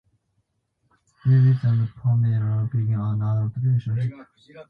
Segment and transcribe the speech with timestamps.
[1.23, 4.17] David and Pamela begin an adult relationship.